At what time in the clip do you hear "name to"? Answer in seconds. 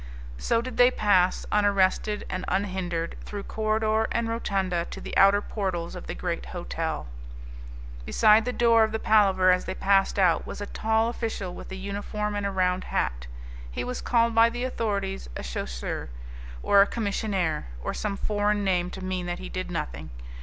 18.63-19.03